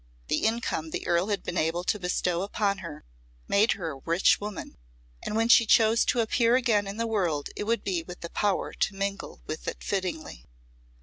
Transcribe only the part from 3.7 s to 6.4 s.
her a rich woman, and when she chose to